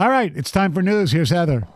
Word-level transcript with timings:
All 0.00 0.08
right, 0.08 0.34
it's 0.34 0.50
time 0.50 0.72
for 0.72 0.80
news. 0.80 1.12
Here's 1.12 1.28
Heather. 1.28 1.68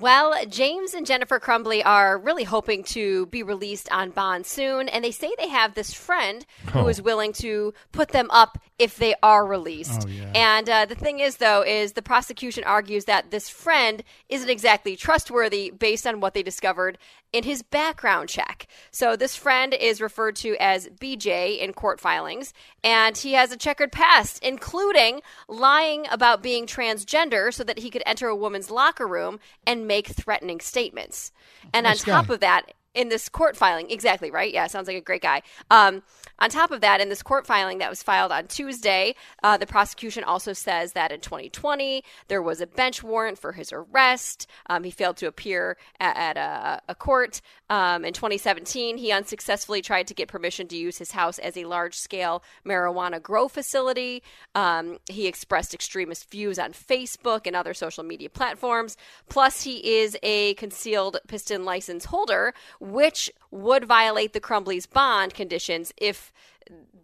Well, 0.00 0.34
James 0.48 0.94
and 0.94 1.04
Jennifer 1.06 1.38
Crumbley 1.38 1.82
are 1.84 2.16
really 2.16 2.44
hoping 2.44 2.84
to 2.84 3.26
be 3.26 3.42
released 3.42 3.90
on 3.92 4.10
bond 4.10 4.46
soon, 4.46 4.88
and 4.88 5.04
they 5.04 5.10
say 5.10 5.30
they 5.38 5.48
have 5.48 5.74
this 5.74 5.92
friend 5.92 6.46
who 6.72 6.80
Oh. 6.80 6.88
is 6.88 7.02
willing 7.02 7.32
to 7.34 7.74
put 7.92 8.08
them 8.08 8.30
up 8.30 8.58
if 8.78 8.96
they 8.96 9.14
are 9.22 9.44
released. 9.46 10.04
Oh, 10.06 10.08
yeah. 10.08 10.32
And 10.34 10.68
uh, 10.70 10.86
the 10.86 10.94
thing 10.94 11.20
is, 11.20 11.36
though, 11.36 11.62
is 11.62 11.92
the 11.92 12.02
prosecution 12.02 12.64
argues 12.64 13.04
that 13.04 13.30
this 13.30 13.50
friend 13.50 14.02
isn't 14.30 14.48
exactly 14.48 14.96
trustworthy 14.96 15.70
based 15.70 16.06
on 16.06 16.20
what 16.20 16.32
they 16.32 16.42
discovered 16.42 16.96
in 17.32 17.44
his 17.44 17.62
background 17.62 18.28
check. 18.28 18.66
So 18.90 19.14
this 19.14 19.36
friend 19.36 19.72
is 19.72 20.00
referred 20.00 20.34
to 20.36 20.56
as 20.58 20.88
BJ 20.88 21.58
in 21.60 21.72
court 21.74 22.00
filings, 22.00 22.52
and 22.82 23.16
he 23.16 23.34
has 23.34 23.52
a 23.52 23.56
checkered 23.56 23.92
past, 23.92 24.42
including 24.42 25.20
lying 25.46 26.06
about 26.10 26.42
being 26.42 26.66
transgender 26.66 27.52
so 27.54 27.62
that 27.64 27.78
he 27.80 27.90
could 27.90 28.02
enter 28.06 28.26
a 28.28 28.34
woman's 28.34 28.70
locker 28.70 29.06
room 29.06 29.38
and 29.64 29.86
make 29.90 30.06
threatening 30.06 30.60
statements. 30.60 31.32
And 31.74 31.84
Nice 31.84 32.06
on 32.08 32.14
top 32.14 32.28
guy. 32.28 32.34
of 32.34 32.40
that, 32.40 32.72
in 32.94 33.08
this 33.08 33.28
court 33.28 33.56
filing, 33.56 33.90
exactly 33.90 34.30
right. 34.30 34.52
Yeah, 34.52 34.66
sounds 34.66 34.88
like 34.88 34.96
a 34.96 35.00
great 35.00 35.22
guy. 35.22 35.42
Um, 35.70 36.02
on 36.40 36.50
top 36.50 36.70
of 36.70 36.80
that, 36.80 37.00
in 37.00 37.08
this 37.08 37.22
court 37.22 37.46
filing 37.46 37.78
that 37.78 37.90
was 37.90 38.02
filed 38.02 38.32
on 38.32 38.46
Tuesday, 38.46 39.14
uh, 39.42 39.56
the 39.56 39.66
prosecution 39.66 40.24
also 40.24 40.52
says 40.52 40.94
that 40.94 41.12
in 41.12 41.20
2020 41.20 42.02
there 42.28 42.42
was 42.42 42.60
a 42.60 42.66
bench 42.66 43.02
warrant 43.02 43.38
for 43.38 43.52
his 43.52 43.72
arrest. 43.72 44.46
Um, 44.68 44.82
he 44.84 44.90
failed 44.90 45.18
to 45.18 45.26
appear 45.26 45.76
at, 46.00 46.16
at 46.16 46.36
a, 46.36 46.80
a 46.88 46.94
court. 46.94 47.40
Um, 47.68 48.04
in 48.04 48.12
2017, 48.12 48.98
he 48.98 49.12
unsuccessfully 49.12 49.82
tried 49.82 50.08
to 50.08 50.14
get 50.14 50.28
permission 50.28 50.66
to 50.68 50.76
use 50.76 50.98
his 50.98 51.12
house 51.12 51.38
as 51.38 51.56
a 51.56 51.64
large-scale 51.64 52.42
marijuana 52.66 53.22
grow 53.22 53.46
facility. 53.46 54.22
Um, 54.56 54.98
he 55.08 55.28
expressed 55.28 55.72
extremist 55.74 56.28
views 56.30 56.58
on 56.58 56.72
Facebook 56.72 57.46
and 57.46 57.54
other 57.54 57.74
social 57.74 58.02
media 58.02 58.28
platforms. 58.28 58.96
Plus, 59.28 59.62
he 59.62 59.98
is 59.98 60.16
a 60.24 60.54
concealed 60.54 61.18
pistol 61.28 61.60
license 61.60 62.06
holder, 62.06 62.54
which 62.80 63.30
would 63.50 63.84
violate 63.84 64.32
the 64.32 64.40
Crumbley's 64.40 64.86
bond 64.86 65.34
conditions 65.34 65.92
if 65.96 66.32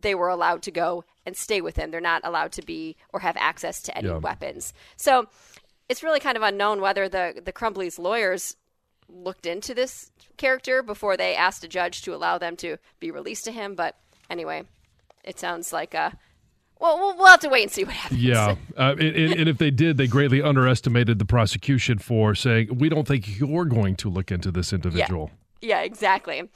they 0.00 0.14
were 0.14 0.28
allowed 0.28 0.62
to 0.62 0.70
go 0.70 1.04
and 1.24 1.36
stay 1.36 1.60
with 1.60 1.76
him. 1.76 1.90
They're 1.90 2.00
not 2.00 2.22
allowed 2.24 2.52
to 2.52 2.62
be 2.62 2.96
or 3.12 3.20
have 3.20 3.36
access 3.38 3.82
to 3.82 3.96
any 3.96 4.08
Yeah. 4.08 4.16
weapons. 4.18 4.72
So 4.96 5.28
it's 5.88 6.02
really 6.02 6.20
kind 6.20 6.36
of 6.36 6.42
unknown 6.42 6.80
whether 6.80 7.08
the 7.08 7.40
the 7.44 7.52
Crumbley's 7.52 7.98
lawyers 7.98 8.56
looked 9.08 9.46
into 9.46 9.72
this 9.74 10.10
character 10.36 10.82
before 10.82 11.16
they 11.16 11.34
asked 11.36 11.62
a 11.64 11.68
judge 11.68 12.02
to 12.02 12.14
allow 12.14 12.38
them 12.38 12.56
to 12.56 12.76
be 13.00 13.10
released 13.10 13.44
to 13.44 13.52
him. 13.52 13.74
But 13.74 13.96
anyway, 14.30 14.64
it 15.24 15.38
sounds 15.38 15.72
like 15.72 15.94
a. 15.94 16.16
Well, 16.78 16.98
we'll, 16.98 17.16
we'll 17.16 17.26
have 17.28 17.40
to 17.40 17.48
wait 17.48 17.62
and 17.62 17.72
see 17.72 17.84
what 17.84 17.94
happens. 17.94 18.20
Yeah, 18.22 18.56
uh, 18.76 18.94
and, 18.98 19.16
and 19.16 19.32
and 19.40 19.48
if 19.48 19.56
they 19.58 19.70
did, 19.70 19.96
they 19.96 20.06
greatly 20.06 20.42
underestimated 20.42 21.18
the 21.18 21.24
prosecution 21.24 21.98
for 21.98 22.34
saying, 22.34 22.76
"We 22.78 22.88
don't 22.90 23.08
think 23.08 23.38
you're 23.40 23.64
going 23.64 23.96
to 23.96 24.10
look 24.10 24.30
into 24.30 24.50
this 24.50 24.72
individual." 24.74 25.30
Yeah, 25.32 25.36
exactly. 25.80 26.40
Um, 26.40 26.48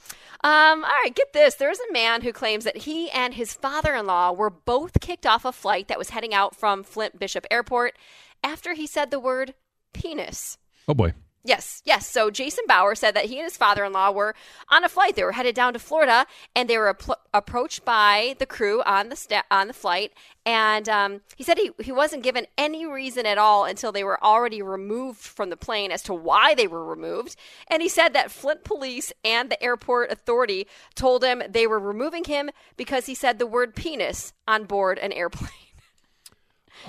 all 0.43 0.81
right, 0.81 1.13
get 1.13 1.33
this. 1.33 1.55
There's 1.55 1.79
a 1.79 1.93
man 1.93 2.21
who 2.21 2.33
claims 2.33 2.63
that 2.63 2.77
he 2.77 3.09
and 3.11 3.33
his 3.33 3.53
father 3.53 3.95
in 3.95 4.05
law 4.05 4.31
were 4.31 4.49
both 4.49 4.99
kicked 4.99 5.25
off 5.25 5.45
a 5.45 5.51
flight 5.51 5.87
that 5.87 5.99
was 5.99 6.09
heading 6.09 6.33
out 6.33 6.55
from 6.55 6.83
Flint 6.83 7.19
Bishop 7.19 7.45
Airport 7.51 7.95
after 8.43 8.73
he 8.73 8.87
said 8.87 9.11
the 9.11 9.19
word 9.19 9.53
penis. 9.93 10.57
Oh 10.87 10.93
boy, 10.93 11.13
Yes, 11.43 11.81
yes. 11.85 12.07
So 12.07 12.29
Jason 12.29 12.65
Bauer 12.67 12.93
said 12.93 13.15
that 13.15 13.25
he 13.25 13.37
and 13.37 13.45
his 13.45 13.57
father 13.57 13.83
in 13.83 13.93
law 13.93 14.11
were 14.11 14.35
on 14.69 14.83
a 14.83 14.89
flight. 14.89 15.15
They 15.15 15.23
were 15.23 15.31
headed 15.31 15.55
down 15.55 15.73
to 15.73 15.79
Florida, 15.79 16.27
and 16.55 16.69
they 16.69 16.77
were 16.77 16.93
appro- 16.93 17.15
approached 17.33 17.83
by 17.83 18.35
the 18.37 18.45
crew 18.45 18.83
on 18.83 19.09
the 19.09 19.43
on 19.49 19.67
the 19.67 19.73
flight. 19.73 20.13
And 20.45 20.87
um, 20.87 21.21
he 21.35 21.43
said 21.43 21.57
he, 21.57 21.71
he 21.79 21.91
wasn't 21.91 22.23
given 22.23 22.45
any 22.59 22.85
reason 22.85 23.25
at 23.25 23.39
all 23.39 23.65
until 23.65 23.91
they 23.91 24.03
were 24.03 24.23
already 24.23 24.61
removed 24.61 25.19
from 25.19 25.49
the 25.49 25.57
plane 25.57 25.91
as 25.91 26.03
to 26.03 26.13
why 26.13 26.53
they 26.53 26.67
were 26.67 26.85
removed. 26.85 27.35
And 27.67 27.81
he 27.81 27.89
said 27.89 28.13
that 28.13 28.31
Flint 28.31 28.63
police 28.63 29.11
and 29.23 29.49
the 29.49 29.61
airport 29.63 30.11
authority 30.11 30.67
told 30.93 31.23
him 31.23 31.41
they 31.49 31.65
were 31.65 31.79
removing 31.79 32.23
him 32.23 32.51
because 32.77 33.07
he 33.07 33.15
said 33.15 33.39
the 33.39 33.47
word 33.47 33.75
penis 33.75 34.33
on 34.47 34.65
board 34.65 34.99
an 34.99 35.11
airplane. 35.11 35.49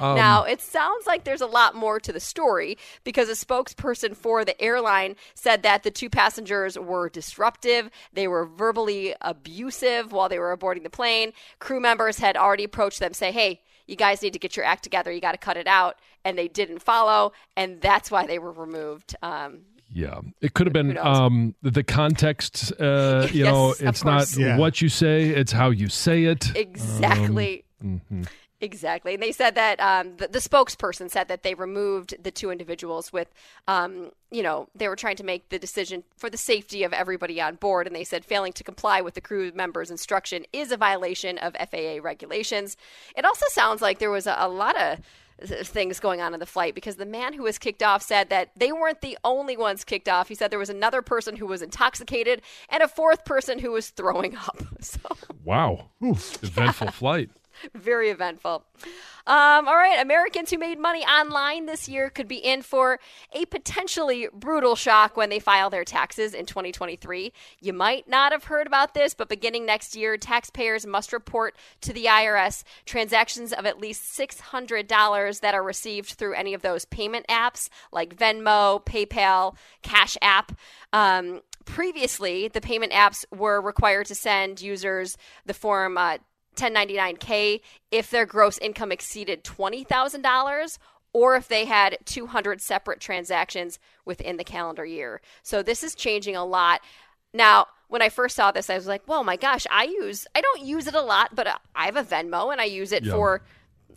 Um, 0.01 0.17
now, 0.17 0.45
it 0.45 0.61
sounds 0.61 1.07
like 1.07 1.25
there's 1.25 1.41
a 1.41 1.47
lot 1.47 1.75
more 1.75 2.01
to 2.01 2.13
the 2.13 2.21
story 2.21 2.79
because 3.05 3.29
a 3.29 3.33
spokesperson 3.47 4.17
for 4.17 4.45
the 4.45 4.61
airline 4.61 5.17
said 5.35 5.63
that 5.63 5.83
the 5.83 5.91
two 5.91 6.09
passengers 6.11 6.79
were 6.79 7.09
disruptive. 7.09 7.91
They 8.13 8.29
were 8.29 8.47
verbally 8.47 9.15
abusive 9.21 10.13
while 10.13 10.29
they 10.29 10.39
were 10.39 10.57
boarding 10.57 10.83
the 10.83 10.91
plane. 10.91 11.33
Crew 11.59 11.81
members 11.81 12.19
had 12.19 12.37
already 12.37 12.65
approached 12.65 13.01
them, 13.01 13.13
say, 13.13 13.33
hey, 13.33 13.61
you 13.87 13.97
guys 13.97 14.23
need 14.23 14.33
to 14.33 14.39
get 14.39 14.57
your 14.57 14.65
act 14.65 14.83
together. 14.85 15.11
You 15.13 15.21
got 15.21 15.33
to 15.33 15.39
cut 15.39 15.57
it 15.57 15.67
out. 15.67 15.97
And 16.25 16.39
they 16.39 16.49
didn't 16.49 16.79
follow. 16.81 17.33
And 17.57 17.81
that's 17.81 18.11
why 18.11 18.27
they 18.27 18.39
were 18.39 18.53
removed. 18.53 19.17
Um, 19.23 19.63
yeah, 19.95 20.21
it 20.41 20.55
could 20.55 20.67
have 20.67 20.73
been 20.73 20.97
um, 20.97 21.55
the 21.61 21.83
context. 21.83 22.73
Uh, 22.81 23.29
you 23.33 23.45
know, 23.45 23.69
Yes, 23.69 23.81
of 23.81 23.87
it's 23.89 24.05
not. 24.05 24.37
Yeah. 24.37 24.57
what 24.57 24.81
you 24.81 24.89
say; 24.89 25.25
it's 25.29 25.53
how 25.53 25.69
you 25.69 25.89
say 25.89 26.25
it. 26.25 26.57
Exactly. 26.57 27.65
mhm. 27.85 28.27
Exactly. 28.63 29.15
And 29.15 29.23
they 29.23 29.33
said 29.33 29.57
that 29.57 29.81
um, 29.81 30.17
the, 30.19 30.29
the 30.29 30.39
spokesperson 30.39 31.11
said 31.11 31.27
that 31.27 31.43
they 31.43 31.55
removed 31.55 32.15
the 32.23 32.31
two 32.31 32.53
individuals 32.53 33.13
with, 33.13 33.35
um, 33.67 34.13
you 34.31 34.41
know, 34.41 34.69
they 34.73 34.87
were 34.87 34.95
trying 34.95 35.17
to 35.17 35.25
make 35.25 35.49
the 35.49 35.59
decision 35.59 36.05
for 36.17 36.31
the 36.31 36.37
safety 36.37 36.85
of 36.85 36.93
everybody 36.93 37.41
on 37.41 37.57
board. 37.57 37.89
And 37.89 37.97
they 37.97 38.05
said 38.05 38.25
failing 38.25 38.53
to 38.53 38.63
comply 38.63 39.01
with 39.01 39.15
the 39.15 39.21
crew 39.21 39.51
members' 39.53 39.91
instruction 39.91 40.45
is 40.53 40.71
a 40.71 40.77
violation 40.77 41.39
of 41.39 41.55
FAA 41.55 41.99
regulations. 42.01 42.77
It 43.17 43.25
also 43.25 43.47
sounds 43.49 43.83
like 43.83 43.99
there 43.99 44.13
was 44.13 44.29
a, 44.29 44.37
a 44.39 44.49
lot 44.49 44.81
of 44.81 45.01
things 45.65 45.99
going 45.99 46.21
on 46.21 46.33
in 46.33 46.39
the 46.39 46.47
flight 46.47 46.73
because 46.73 46.97
the 46.97 47.05
man 47.07 47.33
who 47.33 47.43
was 47.43 47.59
kicked 47.59 47.83
off 47.83 48.01
said 48.01 48.31
that 48.31 48.51
they 48.55 48.71
weren't 48.71 49.01
the 49.01 49.19
only 49.25 49.57
ones 49.57 49.83
kicked 49.83 50.09
off. 50.09 50.29
He 50.29 50.37
said 50.37 50.53
there 50.53 50.59
was 50.61 50.71
another 50.71 51.03
person 51.03 51.35
who 51.35 51.47
was 51.47 51.63
intoxicated 51.63 52.43
and 52.69 52.81
a 52.81 52.87
fourth 52.87 53.25
person 53.25 53.59
who 53.59 53.73
was 53.73 53.91
throwing 53.91 54.37
up. 54.37 54.63
So 54.81 55.01
Wow, 55.45 55.91
eventful 56.01 56.91
flight. 56.93 57.31
very 57.75 58.11
eventful. 58.11 58.65
Um, 59.25 59.69
all 59.69 59.77
right, 59.77 60.01
Americans 60.01 60.51
who 60.51 60.59
made 60.59 60.81
money 60.81 61.05
online 61.05 61.67
this 61.67 61.89
year 61.89 62.11
could 62.11 62.27
be 62.27 62.37
in 62.37 62.63
for 62.63 62.99
a 63.33 63.45
potentially 63.47 64.29
brutal 64.33 64.75
shock 64.75 65.17
when 65.17 65.31
they 65.31 65.39
file 65.39 65.71
their 65.71 65.85
taxes 65.85 66.35
in 66.35 66.45
2023. 66.45 67.33
You 67.61 67.73
might 67.73 68.09
not 68.09 68.33
have 68.33 68.45
heard 68.45 68.67
about 68.67 68.95
this, 68.95 69.15
but 69.15 69.29
beginning 69.29 69.65
next 69.65 69.95
year, 69.95 70.17
taxpayers 70.17 70.87
must 70.87 71.13
report 71.13 71.55
to 71.83 71.93
the 71.93 72.07
IRS 72.07 72.65
transactions 72.85 73.53
of 73.53 73.65
at 73.65 73.79
least 73.79 74.19
$600 74.19 75.41
that 75.41 75.55
are 75.55 75.63
received 75.63 76.11
through 76.11 76.35
any 76.35 76.53
of 76.53 76.63
those 76.63 76.85
payment 76.85 77.27
apps 77.29 77.69
like 77.93 78.17
Venmo, 78.17 78.85
PayPal, 78.85 79.55
Cash 79.83 80.17
App. 80.21 80.53
Um, 80.93 81.43
previously, 81.65 82.49
the 82.49 82.61
payment 82.61 82.93
apps 82.93 83.25
were 83.31 83.61
required 83.61 84.07
to 84.07 84.17
send 84.17 84.61
users 84.61 85.17
the 85.47 85.55
form 85.55 85.97
uh, 85.97 86.19
1099K 86.57 87.61
if 87.91 88.11
their 88.11 88.27
gross 88.27 88.59
income 88.59 88.93
exceeded 88.93 89.45
$20,000 89.45 90.79
or 91.13 91.37
if 91.37 91.49
they 91.49 91.65
had 91.67 91.99
200 92.05 92.61
separate 92.61 93.01
transactions 93.01 93.79
within 94.05 94.37
the 94.37 94.45
calendar 94.45 94.85
year. 94.85 95.21
So 95.43 95.63
this 95.63 95.83
is 95.83 95.95
changing 95.95 96.37
a 96.37 96.45
lot. 96.45 96.81
Now, 97.35 97.67
when 97.89 98.01
I 98.03 98.09
first 98.09 98.37
saw 98.37 98.51
this, 98.53 98.71
I 98.71 98.75
was 98.77 98.87
like, 98.87 99.05
"Whoa, 99.05 99.23
my 99.23 99.37
gosh! 99.37 99.67
I 99.71 99.85
use 99.85 100.27
I 100.35 100.41
don't 100.41 100.63
use 100.63 100.87
it 100.87 100.95
a 100.95 101.03
lot, 101.03 101.35
but 101.35 101.47
I 101.75 101.85
have 101.87 101.97
a 101.97 102.03
Venmo 102.05 102.51
and 102.51 102.61
I 102.61 102.65
use 102.65 102.93
it 102.93 103.05
Yeah. 103.05 103.13
for 103.13 103.43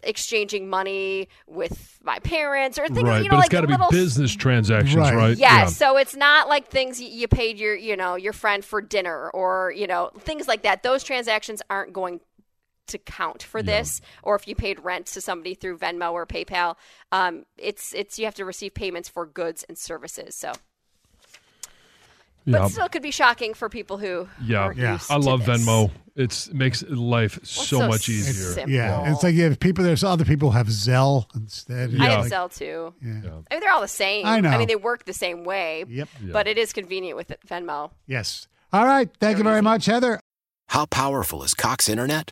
exchanging 0.03 0.69
money 0.69 1.29
with 1.47 1.97
my 2.03 2.19
parents 2.19 2.77
or 2.77 2.87
things. 2.87 3.03
right, 3.03 3.23
you 3.23 3.29
know, 3.29 3.37
but 3.37 3.45
it's 3.45 3.45
like 3.45 3.51
got 3.51 3.61
to 3.61 3.67
be 3.67 3.97
business 3.97 4.35
transactions, 4.35 4.95
Right. 4.97 5.15
right? 5.15 5.37
yeah, 5.37 5.65
so 5.65 5.97
it's 5.97 6.15
not 6.15 6.47
like 6.49 6.67
things 6.67 7.01
you 7.01 7.27
paid 7.27 7.57
your, 7.57 7.75
you 7.75 7.95
know, 7.95 8.15
your 8.15 8.33
friend 8.33 8.63
for 8.63 8.81
dinner 8.81 9.29
or, 9.31 9.71
you 9.75 9.87
know, 9.87 10.11
things 10.19 10.47
like 10.47 10.61
that. 10.63 10.83
Those 10.83 11.03
transactions 11.03 11.61
aren't 11.69 11.93
going 11.93 12.19
to 12.87 12.97
count 12.97 13.41
for 13.43 13.61
this 13.63 14.01
or 14.23 14.35
if 14.35 14.47
you 14.47 14.55
paid 14.55 14.83
rent 14.83 15.05
to 15.07 15.21
somebody 15.21 15.53
through 15.55 15.77
Venmo 15.77 16.11
or 16.13 16.25
PayPal. 16.25 16.75
Um, 17.11 17.45
it's 17.57 17.93
it's 17.93 18.17
you 18.19 18.25
have 18.25 18.35
to 18.35 18.45
receive 18.45 18.73
payments 18.73 19.09
for 19.09 19.25
goods 19.25 19.63
and 19.67 19.77
services. 19.77 20.35
So 20.35 20.51
but 22.47 22.61
Yeah. 22.61 22.67
still 22.67 22.89
could 22.89 23.01
be 23.01 23.09
shocking 23.11 23.53
for 23.55 23.69
people 23.69 23.97
who 23.97 24.27
Yeah. 24.43 24.71
Yeah. 24.75 24.93
used 24.93 25.09
I 25.09 25.15
to 25.15 25.19
love 25.21 25.45
this. 25.45 25.65
Venmo. 25.65 25.89
It's 26.15 26.47
it 26.47 26.53
makes 26.53 26.81
life 26.83 27.37
Well, 27.37 27.45
so, 27.45 27.79
so 27.79 27.87
much 27.87 28.07
easier. 28.07 28.53
simple. 28.53 28.71
Yeah, 28.71 29.11
it's 29.11 29.21
like 29.23 29.35
if 29.35 29.59
people 29.59 29.83
there's 29.83 30.03
other 30.03 30.23
people 30.23 30.51
who 30.51 30.57
have 30.57 30.67
Zelle 30.67 31.25
instead. 31.35 31.93
I 31.99 32.05
have 32.09 32.19
Like- 32.21 32.31
Zelle 32.31 32.55
too. 32.55 32.93
Yeah. 33.01 33.21
Yeah. 33.23 33.29
I 33.49 33.53
mean, 33.55 33.59
they're 33.61 33.71
all 33.71 33.81
the 33.81 33.87
same. 33.89 34.25
I 34.25 34.39
know. 34.39 34.49
I 34.49 34.57
mean, 34.57 34.67
they 34.69 34.75
work 34.77 35.03
the 35.05 35.11
same 35.13 35.43
way. 35.43 35.83
Yep. 35.89 36.07
But 36.31 36.47
it 36.47 36.57
is 36.57 36.71
convenient 36.71 37.17
with 37.17 37.33
Venmo. 37.49 37.91
Yes. 38.07 38.47
All 38.71 38.85
right. 38.85 39.09
Thank 39.19 39.37
you 39.39 39.43
Very 39.43 39.55
very 39.55 39.57
easy. 39.59 39.63
much, 39.63 39.85
Heather. 39.87 40.19
How 40.69 40.85
powerful 40.85 41.43
is 41.43 41.53
Cox 41.53 41.89
Internet? 41.89 42.31